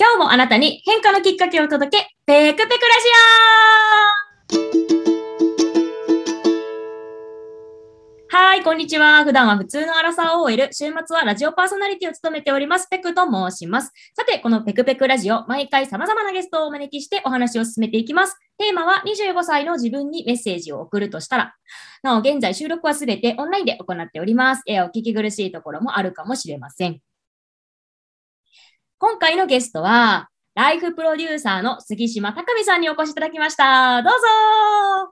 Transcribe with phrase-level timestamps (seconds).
[0.00, 2.80] 今日もあなたに変化のきっかけを届け、ペクペクラジ
[8.30, 9.22] オはい、こんにちは。
[9.24, 13.92] 普段は普通のアラサーを終える、週末はラジオパーソナリティを務めております、ペクと申します。
[14.16, 18.38] さて、このペクペクラジオ、毎回様々なゲストをお招きしてお話を進めていきます。
[18.56, 21.54] テーマは25歳の自分にメッセージを送るとしたら。
[22.02, 24.62] なお、現在収録はすべてオンラインで行っております。
[24.66, 27.02] えお聞き苦しいところもあるかもしれません。
[29.04, 34.00] 今回のゲストは、ライフプロデューサーの杉島隆美さんにお越しいただきました。
[34.00, 34.18] どうぞ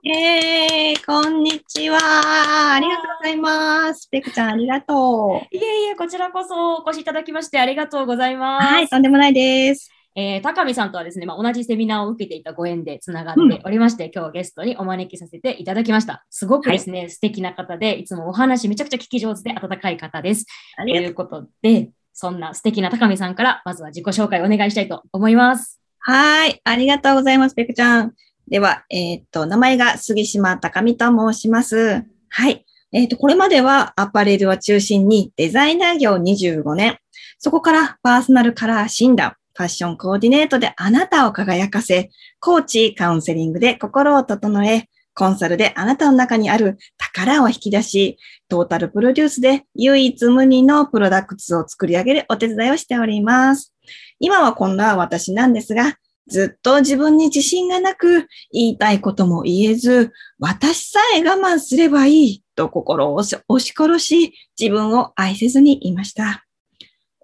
[0.09, 1.99] えー、こんにちは。
[1.99, 4.07] ありがとうございます。
[4.07, 5.53] ペクちゃん、ありがとう。
[5.53, 8.65] いえいえ、こちらこそお越しいただきましてありがとうございます。
[8.65, 9.91] はい、とんでもないです。
[10.15, 16.23] えー、高見さんとはですね、まあ、同じセミナーを受けていたご縁でつながっておりまして、うん、今日ゲストにお招きさせていただきました。
[16.29, 20.45] すごくですね、はい、素敵な方で、いつもお話めちゃくちゃ聞き上手で温かい方です。
[20.77, 21.89] ということで、
[22.21, 25.81] そんな素敵な高見さんから、まずは自己紹介をお願いしたいと思います。
[25.97, 26.61] はい。
[26.63, 28.13] ありがとうございます、ペクちゃん。
[28.47, 32.05] では、えっ、と、名前が杉島高見と申します。
[32.29, 32.63] はい。
[32.91, 36.99] えっ、と、これまではアパレルを中心にデザイナー業25年、
[37.39, 48.17] そこからパーソナルカラー診断、ファッションコーディネートであなたを輝かせ、コーチ、カウンセリングで心を整え、コンサルであなたの中にある宝を引き出し、
[48.47, 53.73] トータルプロデュースで唯一無二のプロダクツを作り上げるお手伝いをしております。
[54.19, 66.45] 今はこんな私なんですが、ずっと自分に自信がなく、言いたいことも言えず、私さえ我慢すればいいと心を押し殺し、自分を愛せずにいました。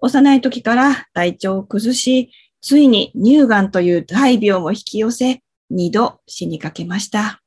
[0.00, 7.40] 幼い時から体調を崩し、ついに乳がんという大病も引き寄せ、二度死にかけました。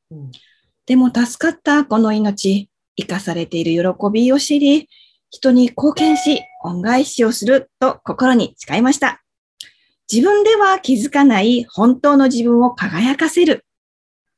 [0.85, 4.89] でも助かったこの命、生かされている喜びを知り、
[5.29, 9.23] 人に貢献し、恩返しをすると心に誓いました。
[10.11, 13.65] 自分では気づかない本当の自分を輝かせる。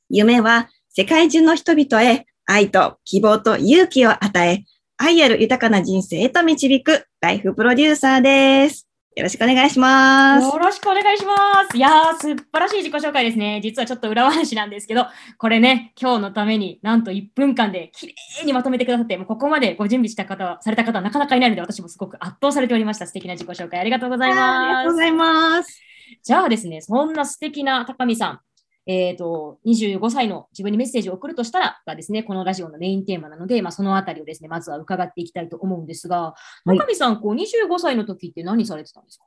[0.09, 4.66] 夢は世界中の人々へ愛と希望と勇気を与え、
[4.97, 8.93] 愛ある豊かな人生へと導くライフプロデューサーです。
[9.16, 10.44] よろしくお願いします。
[10.44, 11.34] よろしくお願いしま
[11.69, 11.78] す。
[11.78, 13.62] いやー、素晴らしい自己紹介ですね。
[13.62, 15.06] 実はちょっと裏話なんですけど、
[15.38, 23.06] これね、今日のためになんと1分間で綺麗にまとめてくださって、もうここまでご準備した方は、された方はなかなかいないので、私もすごく圧倒されておりました。
[23.06, 24.41] 素敵な自己紹介ありがとうございます。
[24.41, 25.80] ありがとうございます。
[26.24, 28.40] じゃあですね、そんな素敵な高見さん、
[28.85, 36.35] えっ、ー、と、25歳の自分にメッセージを送るとしたらがですね、このラジオのメインテーマなので、まあ、そのあたりをですね、まずは伺っていきたいと思うんですが、
[36.66, 39.25] はい、高見さん、こう、25歳の時って何されてたんですか？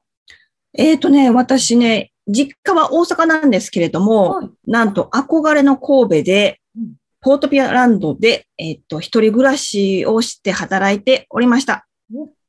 [0.78, 6.60] えっ、ー、とね、私ね、実家は大阪なんですけれども、はい、なんと憧れの神戸で、
[7.22, 11.86] ポートピアランドで、えっ、ー、と、一人暮らしをして働いておりました。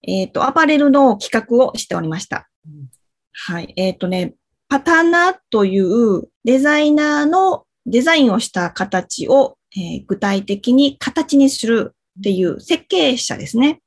[0.03, 2.49] えっ、ー、と、アパレルの企画をしておりました。
[2.67, 2.89] うん、
[3.31, 3.73] はい。
[3.75, 4.35] えっ、とね、
[4.69, 13.81] パタナというデザイナーのデザインをした形を、え具体的に形にするっていう設計者ですね。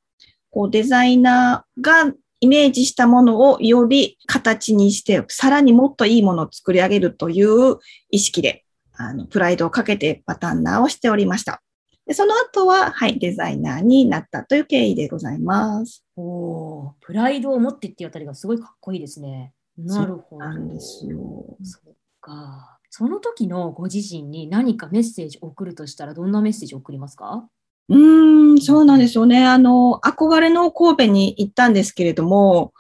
[0.51, 7.79] こうデザイナーがイメージしたものをより形にして、さらにもっといいものを作り上げるという
[8.11, 11.63] 意識で、あの、プライドをかけてパターンナーをしておりました。
[12.05, 16.05] でその後は、はい、デザイナーになったという経緯でございます。
[16.15, 19.55] おプライドを持ってっていうあたりがすごいかっこいいですね。
[19.79, 20.45] なるほど。
[20.45, 21.57] なんですよ。
[21.63, 22.79] そっか。
[22.91, 27.49] その時のご自身に何かメッセージを送るとしたら、どんなメッセージを送りますか？
[27.89, 29.47] うーん、そうなんですよね。
[29.47, 32.73] あの、憧れの神戸に行ったんですけれども、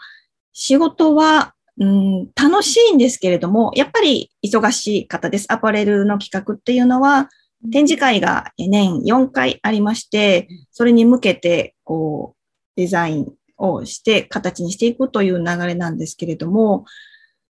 [0.52, 5.46] 仕事は、うん、楽しいんですけれども、やっぱり忙しい方です。
[5.52, 7.28] アパレルの企画っていうのは、
[7.72, 12.40] 展示会が年4回ありまして、それに向けて、こう、
[12.76, 16.84] デザインをして形にしていくという流れなんですけれども、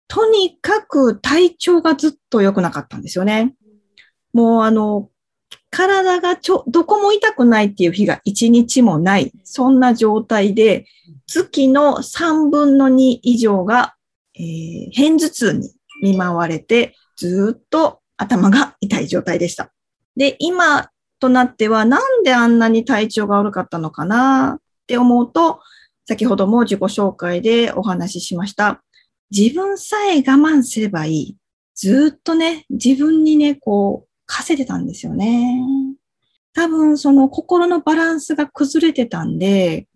[0.08, 3.54] とにかく体調がずっと良くなかったんですよね。
[4.32, 5.10] もうあの、
[5.70, 9.32] 体がちょ、どこも痛くないっていう日が一日もない。
[9.44, 10.86] そんな状態で、
[11.26, 13.94] 月の3分の2以上が、
[14.34, 15.70] えー、偏頭痛に
[16.02, 19.70] 見舞われて、ずっと頭が痛い状態でした。
[20.16, 20.90] で、今
[21.20, 25.60] となっては、なんであんなに体調が悪かったのかなって思うと、
[26.06, 28.82] 先ほども自己紹介でお話ししました。
[29.30, 31.36] 自分さえ我慢すればいい。
[31.74, 35.62] ずっとね、自分にね、こう、稼いでたんですよね。
[36.52, 39.86] 多分その心のバランスが崩れてたんで、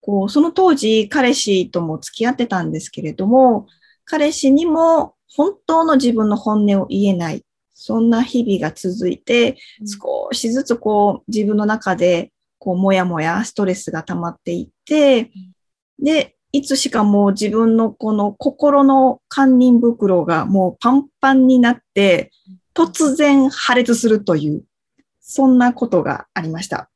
[0.00, 3.66] こう、その当時彼氏とも付き合ってたんですけれども、
[4.04, 7.44] 彼氏にも本当の自分の本音を言えない。
[7.74, 15.30] そんな日々が続いて、少しずつこう自分の中でこうもやもやストレスが溜まっていって、
[15.98, 22.30] で、いつしかもう自分のこの心の堪忍袋がもうパンパンになって、
[22.74, 24.64] 突然破裂するという、
[25.20, 26.90] そんなことがありました。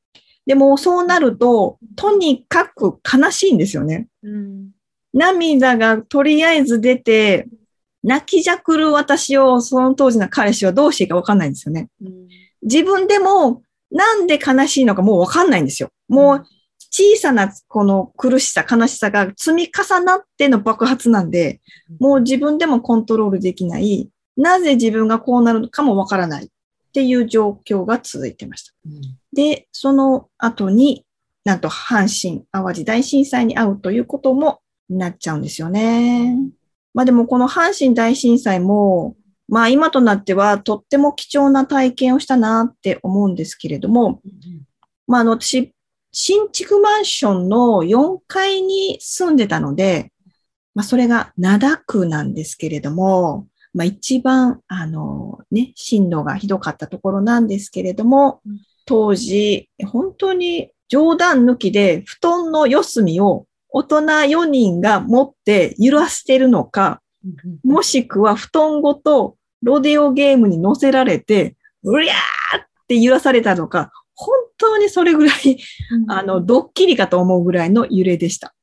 [0.46, 4.08] でもそうなると、とにかく悲しいんですよね。
[4.22, 4.70] うん。
[5.12, 7.48] 涙がとりあえず出て、
[8.02, 11.88] 泣きじゃくる私をその当時の彼氏はどうしていいかわかんないんですよね。
[12.02, 12.20] うん
[12.62, 15.90] 自分でもなんで悲しいのかもうわかんないんですよ。
[16.08, 16.44] もう
[16.90, 21.60] 小さなこの苦しさ、悲しさが積み重なっての爆発なんで、
[21.98, 26.48] もう自分でもコントロールできない、なぜ自分がこうなるのかもわからないっ
[26.92, 28.72] ていう状況が続いてました。
[28.86, 29.00] うん
[29.32, 31.06] で、その後に
[31.44, 36.36] なんと阪神淡路大震災に遭うということもなっちゃうんですよね。
[36.92, 39.16] まあでもこの阪神大震災も、
[39.48, 44.20] まあ今となってはとっても貴重な体験をしたなって思うんですけれども、
[45.06, 45.72] まああの私、
[46.12, 50.12] 新築マンションの4階に住んでたので、
[50.74, 58.40] まあそれが灘区なんですけれども、まあ一番あのね、震度がひどかったところなんですけれども、
[58.86, 67.00] 当時、本当に冗談抜きで布団の四隅を大人4人が持って揺らしてるのか、
[67.62, 75.58] もしくは布団ごとロデオゲームに乗せられて、うりゃーって揺らされたのか、本当にそれぐらい、
[76.08, 78.54] あの、ドッキリかと思うぐらいの揺れでした。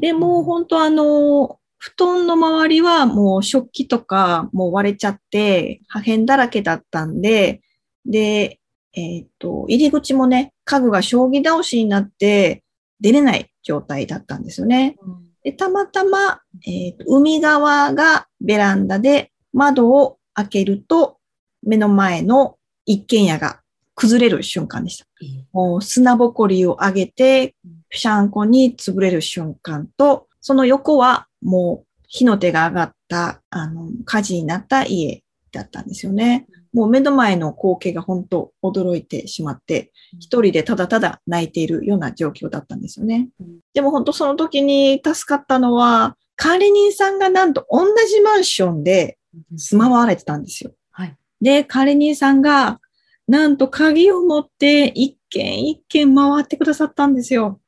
[0.00, 7.60] で、もう本当あの、布団の周りはもう食器とかもう割れちゃって破片だらけだったんで、
[8.04, 8.58] で、
[8.94, 12.64] えっ、と、入り口もね、家具が将棋倒しになって
[13.00, 14.96] 出れない状態だったんですよね。
[15.44, 21.18] で、たまたま、えっ、と、海側がベランダで窓を開けると
[21.62, 22.56] 目の前の
[22.86, 23.60] 一軒家が
[23.94, 25.06] 崩れる瞬間でした。
[25.52, 27.54] もう砂ぼこりを上げて、
[27.88, 36.46] ぴしゃんこに潰れる瞬間と、その横はもう火の手が上がった、あの、火事になった家だったんですよね。
[36.72, 43.58] もう目の前の光景が本当驚いてしまって、一人でただただ泣いているような状況だったんですよねうん。
[43.72, 49.18] でも本当その時に助かったのは、管理人さんがなんと同じマンションで
[49.56, 50.72] 住まわれてたんですよ。
[50.90, 51.16] はい。
[51.40, 52.80] で、管理人さんが、
[53.26, 57.60] なんと鍵を持って一軒一軒回ってくださったんですよ。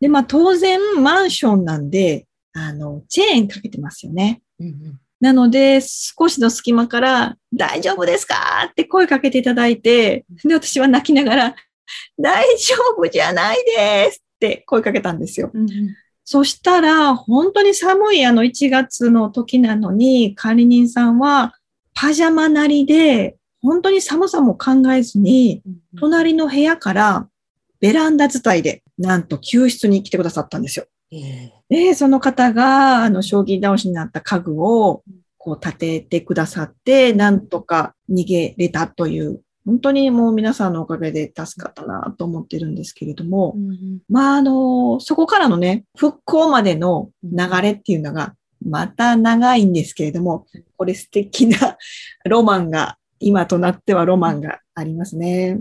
[0.00, 4.42] で、まあ当然マンションなんで、あの、チェーンかけてますよね。
[5.20, 11.54] なので、少しの隙間から、大丈夫ですかって声かけていただいて、で、私は泣きながら、
[12.18, 15.52] 大丈夫じゃないですって声かけたんですよ。
[16.24, 21.54] そしたら、本当に寒いあの1月の時なのに、管理人さんは
[21.94, 25.62] パジャマなりで、本当に寒さも考えずに、
[25.98, 27.28] 隣の部屋から
[27.80, 30.86] ベランダ伝いで、なんと救出に来てくださったんですよ。
[31.68, 35.02] で、その方が、あの、将棋倒しになった家具を、
[35.36, 43.56] こう、立ててくださって、なんとか逃げれたという、本当にもう皆さんのおかげで助かったなと思ってるんですけれども、
[44.08, 51.76] まあ、あの、そこからのね、復興までの流れっていうのが、また長いんですけれども、これ素敵な
[52.24, 55.58] ロマンが、今となってはロマンがありますね。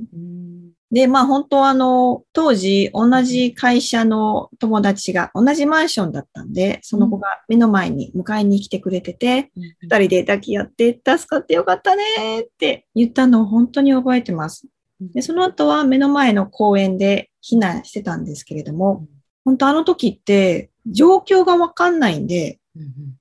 [0.91, 14.67] で、まあ本当あの、当時同じ会社の友達が同じマンションだったんで、その子が目の前に迎えに来てくれてて、二人で抱き合って助かってよかったねって言ったのを本当に覚えてます。
[14.99, 19.07] で、その後は目の前の公園で避難してたんですけれども、
[19.45, 22.59] 本当あの時って状況がわかんないんで、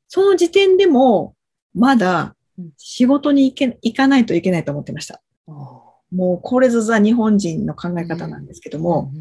[0.08, 1.34] その時点でも
[1.72, 2.34] まだ
[2.76, 5.20] 仕事に行け行かないといけないと思ってました。
[6.12, 9.12] もうこれぞザ日本人の考え方なんですけども、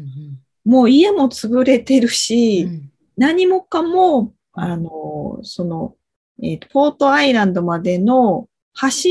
[0.64, 2.68] もう家も潰れてるし、
[3.16, 5.94] 何もかも、あの、その、
[6.42, 8.48] えっ、と、ポートアイランドまでの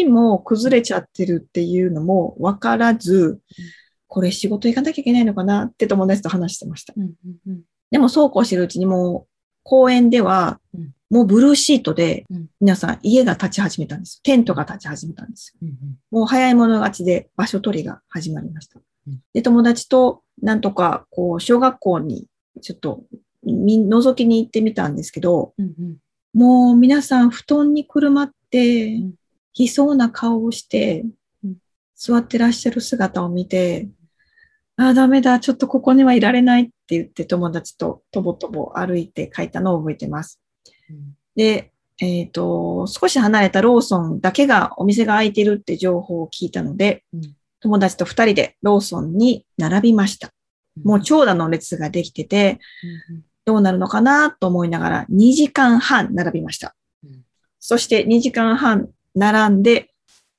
[0.02, 3.40] 橋も崩れちゃってるっていうのも分からず、
[4.08, 6.94] これ仕事行かなきゃいけないのかなって友達と話してました。
[7.92, 9.28] でもそうこうしてるうちにもう
[9.64, 14.22] 公園ではうん、もうブルーシートでうん皆さん家が立ち始めたんです。
[14.22, 15.68] テントが立ち始めたんですよ。
[16.12, 19.20] もう早い者勝ちで場所取りが始まりましたうん。
[19.34, 22.26] で、友達となんとか、こう、小学校に
[22.62, 23.04] ちょっと
[23.44, 25.54] み覗きに行ってみたんですけど、
[26.34, 29.14] もう皆さん布団にくるまってん、
[29.54, 31.06] 悲壮な顔をして
[31.44, 31.58] うん、
[31.96, 33.90] 座ってらっしゃる姿を見て、
[34.76, 40.40] ああ、ダメだ、ちょっとここにはいられないって言って友達ととぼとぼ歩いて帰ったのを覚えてます。
[41.36, 47.04] で、えっ、と、少し離れたローソンだけがお店が開いてるって情報を聞いたので、
[47.62, 50.32] 友達と二人でローソンに並びました。
[50.84, 52.60] もう長蛇の列ができてて、
[53.46, 56.76] どうなるのかなと思いながら2時間半並びました。
[57.04, 57.24] うん
[57.60, 59.92] そして2時間半並んで、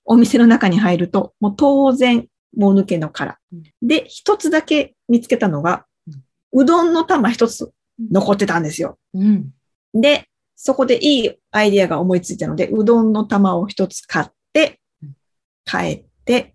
[0.04, 2.26] お店の中に入ると、もう当然、
[2.56, 3.62] もぬけの殻うん。
[3.82, 5.84] で、一つだけ見つけたのが、
[6.52, 7.70] うどんの玉一つ
[8.10, 8.98] 残ってたんですよ。
[9.14, 9.50] うん。
[9.94, 10.29] で、
[10.62, 15.16] そこでいいアイディアが思いついたので、うどんの玉を一つ買ってうん、
[15.64, 16.54] 帰って、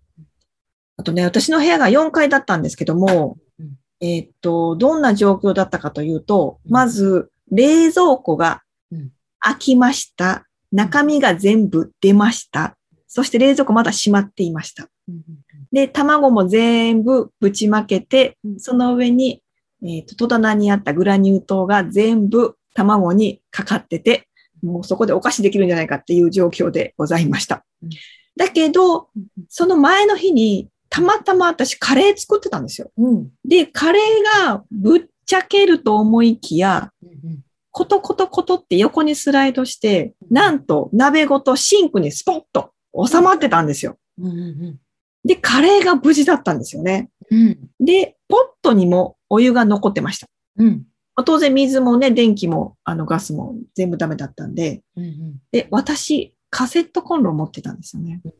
[0.96, 9.10] あとね、私の部屋が4階だったんですけどもうん、えーっと、どんな状況だったかというと、うんまず、冷蔵庫がうん
[9.40, 10.46] 開きました。
[10.70, 12.76] 中身が全部出ました。
[13.08, 14.88] そして冷蔵庫まだ閉まっていました。
[15.08, 15.22] うん
[15.72, 19.42] で、卵も全部ぶちまけてう、んその上に、
[19.82, 24.28] えっ、と、戸棚にあったグラニュー糖が全部卵にかかってて、
[24.62, 27.90] もうそこでお菓子できるんじゃないかっていう状況でございましたうん。
[28.36, 32.90] だけど、うんその前の日に、たまたま私カレー作ってたんですよ。
[32.96, 42.70] うんで、カレーがぶっちゃけると思いきや、うんコトコトコトって横にスライドして、なんと鍋ごとシンクにスポッと
[43.06, 43.98] 収まってたんですよ。
[45.26, 47.10] で、カレーが無事だったんですよね。
[47.30, 50.26] うんで、ポットにもお湯が残ってました。
[50.56, 50.84] うん
[51.16, 58.20] まあ当然水もね、電気もあのガスも全部ダメだったんで、うんで、私、カセットコンロを持ってたんですよね。
[58.24, 58.32] うん。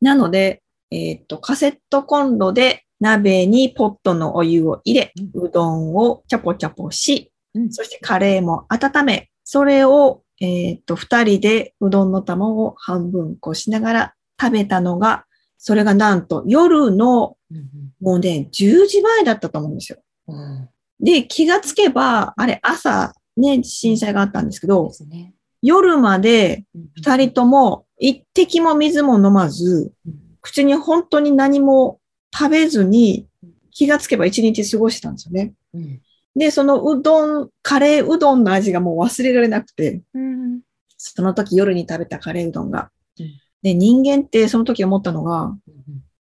[0.00, 7.72] なので、えーっと、カセットコンロで鍋にポットのお湯を入れ、うどんをチャポチャポし、うん。
[7.72, 15.24] そしてカレーも温め、それを、えーっと、二人でうどんの卵を半分こしながら食べたのが、
[15.56, 17.68] それがなんと夜のうん
[18.00, 19.98] もうね、10時前だったと思うんですよ。
[20.28, 20.68] うん
[21.00, 25.34] で、気がつけば、あれ朝ね、震災があったんですけどね。
[25.62, 26.64] 夜まで
[26.96, 29.92] 二人とも一滴も水も飲まず、
[30.40, 32.00] 口に本当に何も
[32.34, 33.26] 食べずに
[33.70, 35.52] 気がつけば一日過ごしてたんですよね。
[35.74, 36.00] うん。
[36.36, 40.60] で、そのうどん、カレーうどんの味がもう忘れられなくて、うん。
[40.96, 42.90] その時夜に食べたカレーうどんが。
[43.18, 43.26] うん。
[43.62, 45.58] で、人間ってその時思ったのが、うん。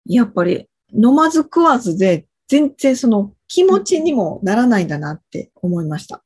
[0.07, 6.23] やっぱり飲まず食わずで全然その気持ちにもならないんだなって思いました。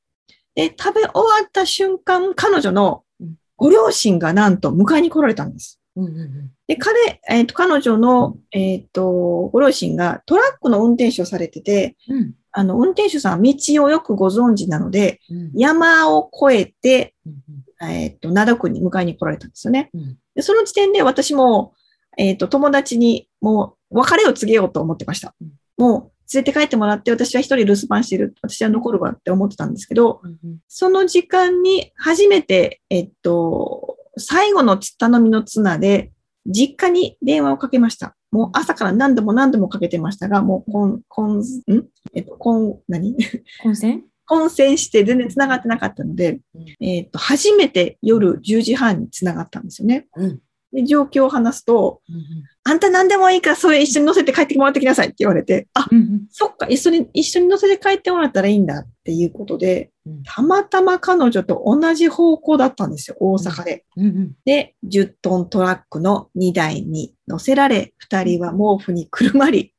[0.54, 3.04] で、食べ終わった瞬間、彼女の
[3.56, 5.80] ご両親がなんと迎えに来られたんです。
[6.66, 17.30] で、彼、えっ、と、彼女の、えっ、と、ご両親がトラックの運転手をされてて、うんあの、運転手さんは道をよくご存知なので、うん山を越えて、う
[17.86, 19.90] んえっ、と、灘区に迎えに来られたんですよね。
[19.94, 21.74] うんで、その時点で私も、
[22.16, 25.52] えっ、と、友達にもう別れを告げようと思ってましたうん。
[25.80, 28.34] もう連れて帰ってもらって、私は一人留守番してる。
[28.42, 36.12] 私は残るわって思ってたんですけど、うんうんその時間に初めて、えっと、最後の頼みの綱で、
[36.46, 38.14] 実家に電話をかけました。
[38.30, 41.44] もう朝から何度も何度もかけてましたが、もう、こん、こん、ん？
[42.14, 43.16] えっと、こん、何？
[43.62, 44.04] 混戦？
[44.26, 50.06] 混戦して全然繋がってなかったのでうん、えっと、初めて夜10時半に繋がったんですよね。
[50.14, 50.40] うん
[50.72, 52.16] で、状況を話すと、うん
[52.62, 56.26] あんた何でもいいからそれ一緒に乗せて帰ってもらってきなさいって言われて、あ、うんうん。
[56.30, 60.22] そっか、一緒に、一緒に乗せて帰ってもらったらいいんだっていうことで、うん。
[60.24, 63.86] たまたま彼女と同じ方向だったんですよ、大阪で。
[63.96, 64.04] うん。
[64.04, 69.74] うんで、10トントラックの2台に乗せられ、2人は毛布にくるまり、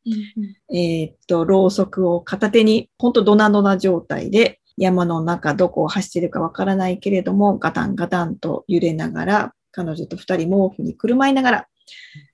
[0.74, 11.68] えーっと、ろうそくを片手に、ほんとドナドナ状態で、山の中どこを走ってるかわからないけれども、ガタンガタンと揺れながら、彼女と2人毛布にくるまいながら、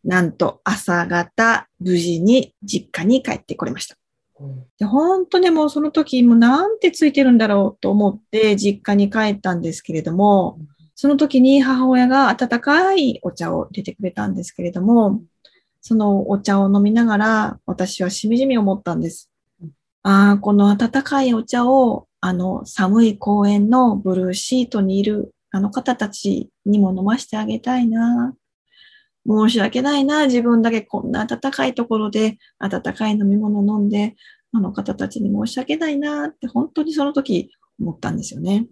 [0.03, 3.95] なんと朝方無事に実家に帰ってこれました。
[4.39, 10.59] うんで本当ね、もうその時、もうなんてついてるんだろうと思って実家に帰ったんですけれども、
[10.93, 15.21] その時に母親が温かいお茶を入れてくれたんですけれども、
[15.81, 19.71] そのお茶を飲みながら私はしみじみ思ったんですうん。
[20.03, 28.33] ああ、この温かいお茶をあの寒い公園のブルーシートにいるあの方たちにも飲ませてあげたいな。
[29.27, 30.25] 申し訳ないな。
[30.27, 34.15] 自分だけこんな暖かいところで温かい飲み物飲んで、
[34.53, 38.67] あの方たちに申し訳ないなって本当にその時思ったんですよね。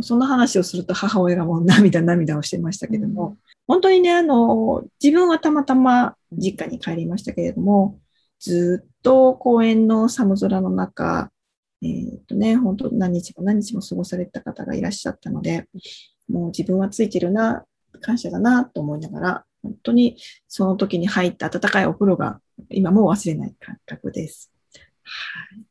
[0.00, 7.98] その話をすると母親がもう涙涙をしてましたけども、本当にね、あの、自分はたまたま実家に帰りましたけれども、
[8.38, 11.30] ずっと公園の寒空の中、
[11.82, 15.68] えーとね、本当何日も何日も過ごされた方がいらっしゃったので、
[16.28, 17.64] もう自分はついてるな、
[18.00, 20.16] 感謝だなと思いながら、本当に
[20.46, 24.52] その時に入った温かいお風呂が今も忘れない感覚です。
[25.02, 25.64] はい。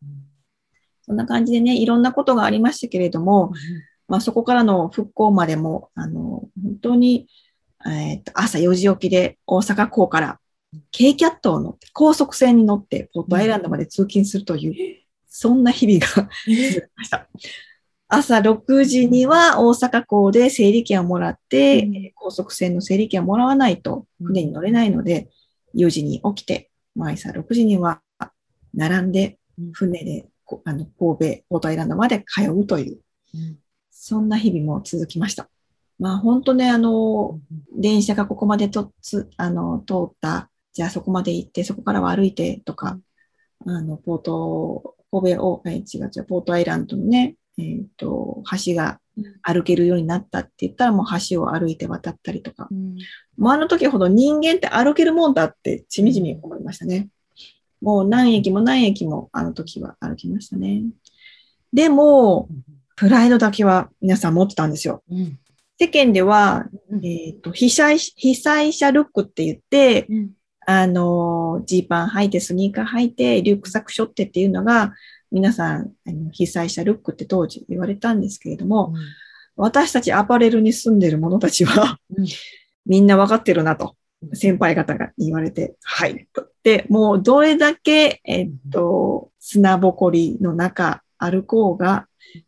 [1.02, 3.54] そんな感じでね、いろんなことがありましたけれども、
[4.08, 7.28] まあ、そこからの復興までも、あの、本当に、
[7.86, 10.40] えーと朝4時起きで大阪港から
[10.98, 15.07] 軽キャットを乗って、高速船に乗ってポートアイランドまで通勤するという、
[15.40, 16.08] そんな日々が
[16.48, 17.30] 続きました。
[18.08, 21.96] 朝6時には大阪港で整理券をもらって、うん。
[21.96, 24.28] えー高速船の整理券をもらわないとうん。
[24.30, 25.30] 船に乗れないので、
[25.76, 28.02] 4時に起きて、毎朝6時には
[28.74, 29.72] 並んでうん。
[29.74, 32.98] 船でこあの神戸、ポートアイランドまで通うという、
[33.36, 33.58] うん。
[33.92, 35.52] そんな日々も続きました。
[36.00, 37.40] まあ本当ね、あの、
[37.78, 43.00] 電車がここまでとつあの通った、じゃあそこまで行って、そこからは歩いてとか、
[43.68, 49.00] あの、ポート、神戸を、え違う違う、ポートアイランドのね、えっ、と、橋が
[49.42, 52.98] 歩けるようになったって言ったらもう橋を歩いて渡ったりとか、うん
[53.38, 57.10] もうあの時ほど人間って歩けるもんだってちみじみ思いましたね。
[57.82, 60.82] もう何駅も何駅もあの時は歩きましたね。
[61.72, 62.50] でも、
[62.96, 65.04] プライドだけは皆さん持ってたんですよ。
[65.12, 65.40] うん
[65.80, 70.32] 世間では、うんえっ、と、被災し、被災者ルックって言って、うん
[70.70, 74.94] あの、ジーパン履いて、スニーカー履いて、リュックサック背負ってっていうのが、
[75.32, 78.94] 皆さん、あの被災者ルックって当時言われたんですけれども、
[79.56, 82.28] 私たちアパレルに住んでる者たちは、うん。
[82.86, 84.36] みんなわかってるなとう、ん。
[84.36, 86.28] 先輩方が言われて、はい。
[86.64, 92.08] で、もうどれだけ、えっと、砂ぼこりの中歩こうが、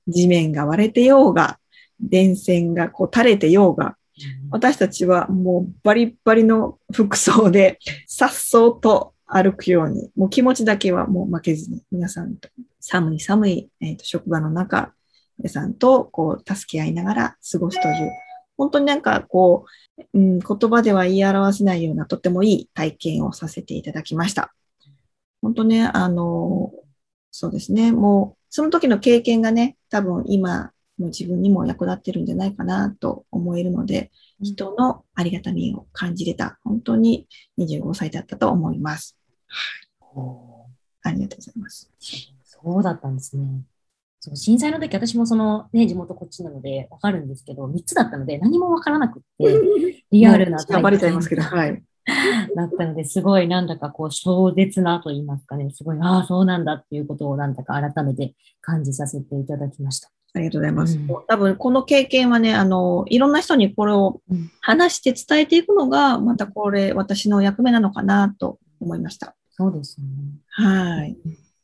[0.10, 1.58] 地面が割れてようが、
[2.02, 3.96] 電線がこう垂れてようが、
[4.52, 12.50] 私たちはもうバリッバリの服装で、 さっそうと歩くように、もう気持ちだけはもう負けずに、皆さんと
[12.80, 14.94] 寒い寒い、えーと職場の中、
[15.38, 18.12] 皆さんとこう助け合いながら過ごすという、
[18.58, 19.66] 本当になんかこ
[20.14, 24.54] う、うん、言葉では言い表せないようなとてもいい体験をさせていただきました。
[25.42, 26.72] 本当ね、あの、
[27.32, 37.28] そうですね、もうその時の経験がね、多分今の自分にも役立ってるんじゃないかなと思えるので、人のありがたみを感じれた、本当に
[37.58, 39.18] 25歳だったと思います。
[40.00, 40.66] お
[41.04, 41.92] ありがとうございます。
[42.44, 43.64] そうだったんですね。
[44.20, 49.60] そう震災の時、私もその、ね、地元こっちなのでわかるんですけど、3つだったので何もわからなくって、
[50.12, 51.84] リアルなもう暴れちゃいますけど、はい。
[52.56, 60.12] だったので、すごいなんだかこう壮絶なと言いますかね、すごい、ああ、そうなんだっていうことをなんだか改めて感じさせていただきました。
[60.34, 60.98] ありがとうございます。
[60.98, 69.36] うん多分この経験はね、あの、いろんな人にこれをうん話して伝えていくのが、またこれ私の役目なのかなと思いました。
[69.52, 70.14] そうですよね。
[70.50, 71.18] はい。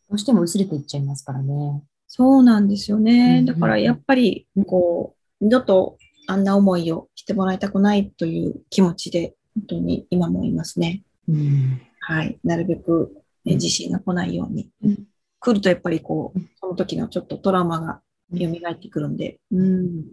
[0.09, 1.83] どうしても薄れていっちゃいますからね。
[2.07, 3.37] そうなんですよね。
[3.39, 5.97] うんだからやっぱり、こう、二度と
[6.27, 11.03] あんな思いをしてもらいたくないという気持ちで、本当に今もいますね。
[11.27, 11.81] うん。
[11.99, 12.37] はい。
[12.43, 13.11] なるべく、
[13.45, 14.69] ねうん地震が来ないように。
[14.83, 15.07] うん
[15.39, 18.01] 来るとやっぱりこう、うんその時のちょっとトラウマが
[18.31, 20.03] 蘇ってくるんで、うん。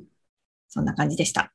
[0.69, 1.53] そんな感じでした。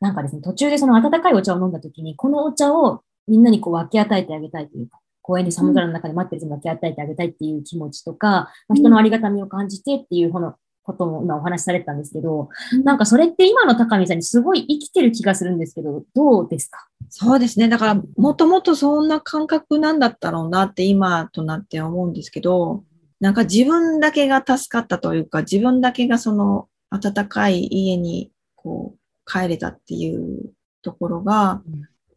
[0.00, 12.48] なんかですね、途中でその温かいお茶を飲んだ時に、このお茶をみんなにこう分け与えてあげたいというか、公園で寒空の中で待ってる人に分け与えてあげたいっていう気持ちとか、まあ人のありがたみを感じてっていうこのことも今お話しされてたんですけど、
[12.84, 16.86] なんかそれって今の高見さんにすごい生きてる気がするんですけど、どうですか？
[17.08, 17.68] そうですね。
[17.68, 22.84] だから、もともとそんな感覚なんだったろうなって今となって思うんですけど、
[23.20, 30.52] なんか自分だけが助かったというか、自分だけがその暖かい家にこう帰れたっていう
[30.82, 31.62] ところが、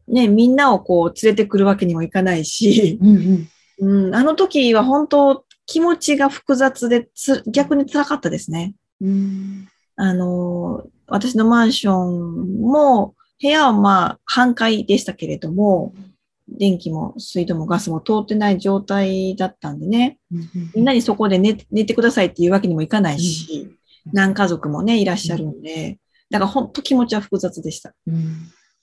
[0.08, 3.50] ね、みんなをこう連れてくるわけにもいかないし、うんうん。
[4.08, 8.74] うん、あの時は本当気持ちが複雑でつ逆に辛かったですね。
[9.02, 9.68] うん。
[9.96, 15.94] あの、私のマンションも、部屋はまあ半壊でしたけれども、
[16.58, 20.18] 電気も水道もガスも通ってない状態だったんでね、
[20.76, 23.76] みんなにそこで寝寝てくださいっていうわけにもいかないし、
[24.12, 27.94] 何家族もね、いらっしゃるんで、だから本当気持ちは複雑でした。
[28.08, 28.16] うん。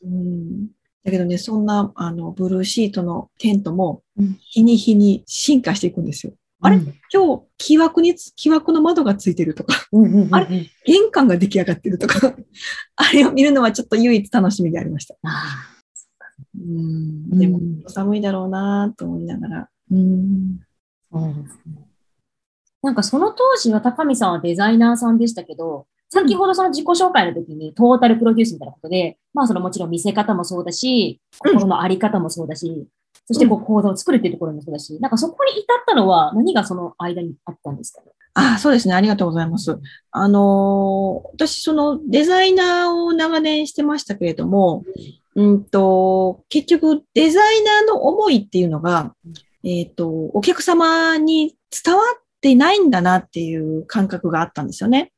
[0.05, 0.66] うん、
[1.05, 6.33] だけどね、そんな、あの、ブルーシートのテントもうん、日に日に進化していくんですよ。
[6.61, 6.76] あれ？
[6.76, 10.35] うん今日、木枠につ、木枠の窓がついてるとか、うんうんうん。
[10.35, 10.46] あ
[10.85, 12.35] 玄関が出来上がってるとか、
[12.96, 15.16] あれを見るのはちょっと唯一楽しみでありました。
[17.38, 19.68] でも、寒いだろうなと思いながら。
[19.90, 20.59] うん
[21.12, 21.87] あ、そうですね。
[22.83, 32.87] なんかその当時は高見さんはデザイナーさんでしたけど、先ほどその自己紹介の時にトータルプロデュースみたいなことで、まあそのもちろん見せ方もそうだし、うん心のあり方もそうだし、
[33.26, 38.02] そしてこう講座を作るっていうところもそうだし、なんかそこに至ったのは何がその間にあったんですか？
[38.02, 38.12] ね。
[38.35, 38.94] あそうですね。
[38.94, 39.79] ありがとうございます。
[40.12, 44.85] あのー私、そのデザイナーを長年してましたけれども、
[45.37, 49.14] うんと、結局デザイナーの思いっていうのが、
[49.62, 55.12] えっ、と、お客様に伝わっていないんだなっていう感覚があったんですよね。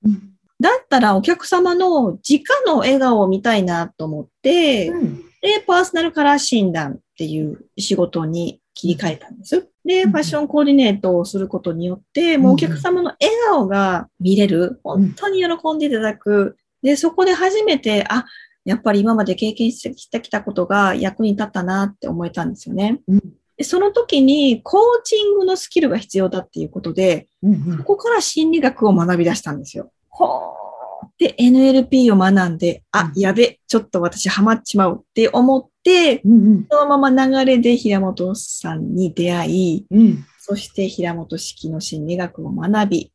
[0.60, 5.16] だったらお客様の直の笑顔を見たいなと思って、うん。
[5.40, 9.68] で、パーソナルカラー診断っていう仕事に切り替えたんです。
[9.84, 14.80] で、ファッションコーディネートをすることによって、もうお客様の笑顔が見れる。
[14.82, 16.56] 本当に喜んでいただく。
[16.82, 18.24] で、そこで初めて、あ、
[18.68, 23.00] やっぱり今まで経験してきたことが役に立ったなって思えたんですよね。
[23.08, 23.22] うん。
[23.56, 27.78] でその時にコーチングのスキルが必要だっていうことで、うんうん。
[27.78, 29.90] ここから心理学を学び出したんですよ。
[30.10, 30.54] ほ
[31.18, 33.20] で、NLP を学んで、あう、ん。
[33.20, 36.66] やべ、ちょっと私ハマっちまうって思って、うんうん。
[36.70, 40.24] そのまま流れで平本さんに出会い、うん。
[40.38, 43.10] そして平本式の心理学を学び、うん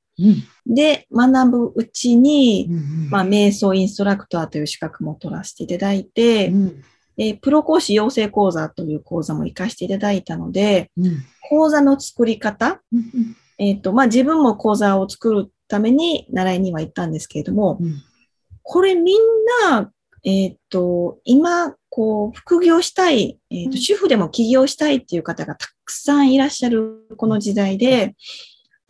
[0.65, 6.83] で、学ぶうちに、うんまあ、瞑想インストラクターという資格も取らせていただいて、うん。
[7.15, 11.23] でプロ講師養成講座という講座も活かしていただいたので、うん。
[11.49, 18.01] 講座の作り方、うんえっ、と、まあ、自分も講座を作るために習いには行ったんですけれども、うん。
[18.61, 19.17] これみん
[19.69, 19.91] な、
[20.23, 23.77] えっ、と、今、こう、副業したい、えっ、と、うん。
[23.77, 28.15] 主婦でも起業したいっていう方がたくさんいらっしゃるこの時代で、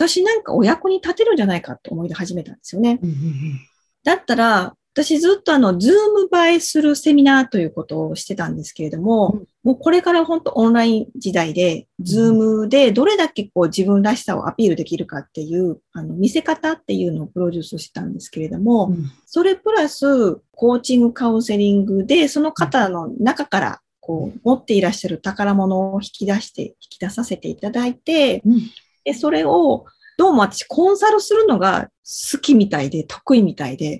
[0.07, 2.99] 私なんかお役に立てるんじゃないかと思い始めたんですよね。
[4.03, 9.47] だったら、私ずっとあの、 Zoom 映えするセミナーということをしてたんですけれども、うん。
[9.63, 19.11] もうこれから本当オンライン時代で、 Zoom でどれだけこう自分らしさをアピールできるかっていう、あの、見せ方っていうのをプロデュースしてたんですけれども、うん。
[19.25, 28.61] それプラス、コーチングカウンセリングで、その方の中から、こう、持っていらっしゃる宝物を引き出して、引き出させていただいて、うん
[29.03, 29.85] で、それを、
[30.17, 31.89] どうも私コンサルするのが
[32.31, 33.99] 好きみたいで、得意みたいで、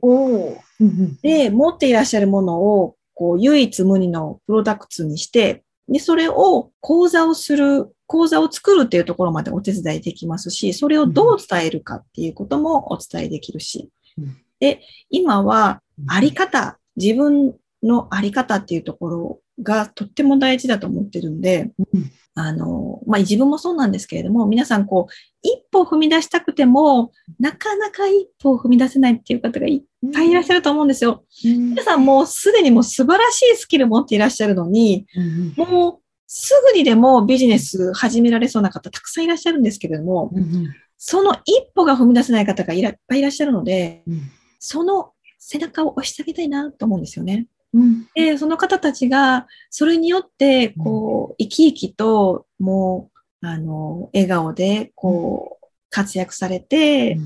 [1.21, 13.89] で、持っていらっしゃるものを、こう、唯一無二のプロダクツにして、で、それを講座をする、講座を作るっていうところまでお手伝いできますし、それをどう伝えるかっていうこともお伝えできるし。
[14.17, 14.37] うん。
[14.59, 31.25] で、今は、あり方、自分のあり方っていうところがとっても大事だと思ってるんで、うんあの、まあ、自分もそうなんですけれども、皆さんこう、一歩踏み出したくても、なかなか一歩を踏み出せないっていう方がいっぱいいらっしゃると思うんですよ。
[31.45, 44.21] うん皆さんもうすでにもう素晴らしいスキル持っていらっしゃるのに、うんもうすぐにでもビジネス始められそうな方たくさんいらっしゃるんですけれども、うんその一歩が踏み出せない方がいっぱいいらっしゃるので、うん
[44.59, 47.47] その背中を押してあげたいなと思うんですよね。
[47.73, 48.07] うん。
[48.13, 53.09] で、その方たちが、それによって、こう、生き生きと、も
[53.41, 57.17] う、あの、笑顔で、こう、活躍されて、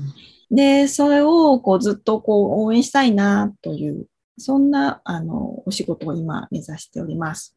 [0.50, 4.06] で、それを、こう、ずっと、こう、応援したいな、という、
[4.38, 7.56] そんな、あの、お仕事を今、目指しております。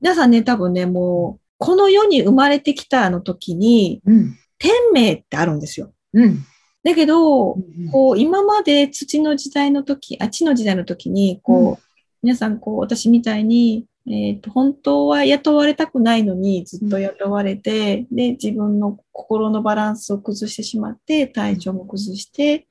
[0.00, 4.36] 皆さんね、多分ね、もう、この世に生まれてきたあの時に、うん。
[4.58, 5.92] 天命ってあるんですよ。
[6.12, 6.44] うん
[6.82, 11.82] だけど、うんこう、今まで土の時代の時、あ、地の時代の時に、こう、
[12.22, 22.66] 皆さん、こう、私みたいに、えっ、と、本当は雇われたくないのに、ずっと雇われて、で、自分の心のバランスを崩してしまって、体調も崩して、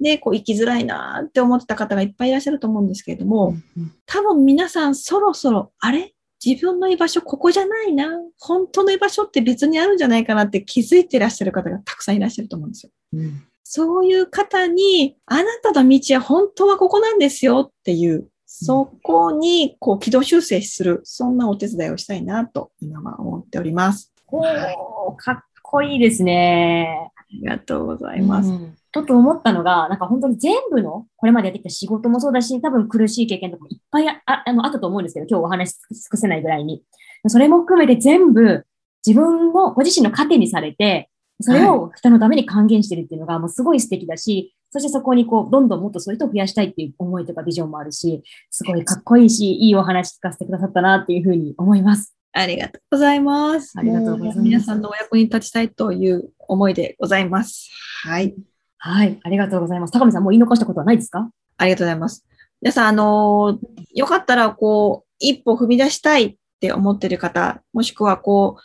[0.00, 3.92] で、こう、生きづらいなって思ってた方がいっぱいいらっしゃると思うんですけれども、うん。
[4.04, 6.14] 多分皆さん、そろそろ、あれ？
[6.44, 8.10] 自分の居場所ここじゃないな？
[8.38, 12.92] 本当の居場所って別にあるんじゃないかなって気づいてらっしゃる方がたくさんいらっしゃると思うんですよ。
[13.12, 24.10] うんそういう方に、あなたの道は本当はここなんですよっていう、そこにこう軌道修正する、そんなお手伝いをしたいなと今は思っております。
[24.28, 27.10] おーかっこいいですね。
[27.14, 28.48] ありがとうございます。
[28.48, 36.82] うんちょっと思ったのが、なんか本当に全部の、これまでやってきた仕事もそうだし、多分苦しい経験とかもいっぱいあああのあったと思うんですけど、今日お話し尽くせないぐらいに。
[37.26, 38.64] それも含めて全部
[39.06, 52.14] 自分のご自身の糧にされて、それを人のために還元してるっていうのがもうすごい素敵だし、そしてそこにこう、どんどんもっとそういう人を増やしたいっていう思いとかビジョンもあるし、すごいかっこいいし、いいお話聞かせてくださったなっていうふうに思います。
[52.32, 53.72] ありがとうございます。
[53.78, 57.70] ありがとうございますも皆さんのお役に立ちたいという思いでございます。
[58.04, 58.34] はい。
[58.76, 59.92] はい、ありがとうございます。
[59.92, 61.30] 高見さん、もう言い残したことはないですか？
[61.56, 62.26] ありがとうございます。
[62.60, 68.62] 皆さん、あのーよかったら、こう、一歩踏み出したいって思ってる方、もしくは、こう、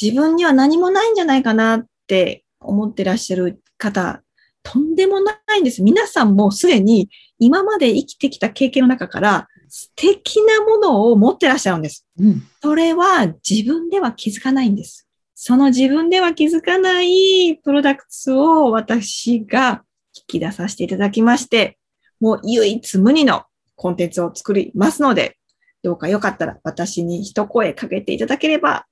[0.00, 4.22] 自分には何もないんじゃないかなって思ってらっしゃる方、
[4.62, 5.82] とんでもないんです。
[5.82, 12.06] 皆さんもすでに今まで生きてきた経験の中から素敵なものを持ってらっしゃるんです。
[12.18, 12.42] うん。
[12.62, 15.06] それは自分では気づかないんです。
[15.34, 19.82] その自分では気づかないプロダクツを私が
[20.16, 21.78] 引き出させていただきまして、
[22.20, 23.44] もう唯一無二の
[23.76, 25.36] コンテンツを作りますので、
[25.82, 28.86] どうかよかったら私に一声かけていただければ、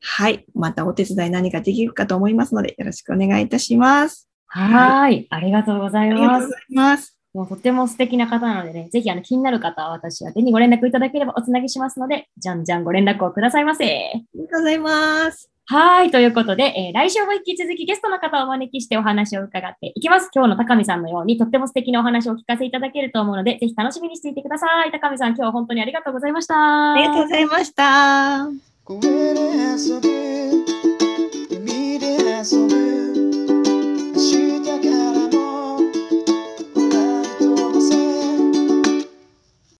[0.00, 4.28] はい、またお手伝い何かできるかと思いますので、よろしくお願いいたします。
[4.46, 5.26] はーい。
[5.30, 6.52] ありがとうございますありがとうご。
[6.52, 7.18] ざいます。
[7.34, 13.84] もうとても素敵な方なのでね、ぜひあの気になる方は私宛てにご連絡いただければおつなぎしますので、じゃんじゃんご連絡をくださいませ。
[13.84, 13.88] あ
[14.34, 15.50] りがとうございます。
[15.66, 16.10] はい。
[16.10, 20.30] ということで、えー来週も引き続きゲストの方をお招きしてお話を伺っていきます。
[20.34, 24.90] 今日の高見さんのようにとっても素敵なお話をお聞かせいただけると思うので、ぜひ楽しみにしていてください。
[24.90, 26.94] 高見さん、今日は本当にありがとうございました。
[26.94, 28.48] ありがとうございました。
[28.88, 30.08] 公で遊ぶ。
[31.50, 32.06] 海で
[32.40, 32.72] 遊ぶ。
[34.14, 34.72] 明日か
[35.12, 35.27] ら